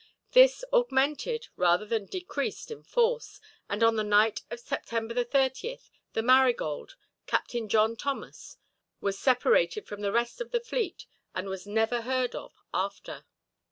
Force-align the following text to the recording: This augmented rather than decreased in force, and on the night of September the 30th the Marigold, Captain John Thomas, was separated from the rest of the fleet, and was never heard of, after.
This 0.31 0.65
augmented 0.73 1.49
rather 1.57 1.85
than 1.85 2.07
decreased 2.07 2.71
in 2.71 2.81
force, 2.81 3.39
and 3.69 3.83
on 3.83 3.97
the 3.97 4.03
night 4.03 4.41
of 4.49 4.59
September 4.59 5.13
the 5.13 5.23
30th 5.23 5.91
the 6.13 6.23
Marigold, 6.23 6.95
Captain 7.27 7.69
John 7.69 7.95
Thomas, 7.95 8.57
was 8.99 9.19
separated 9.19 9.85
from 9.85 10.01
the 10.01 10.11
rest 10.11 10.41
of 10.41 10.49
the 10.49 10.59
fleet, 10.59 11.05
and 11.35 11.47
was 11.49 11.67
never 11.67 12.01
heard 12.01 12.33
of, 12.33 12.51
after. 12.73 13.25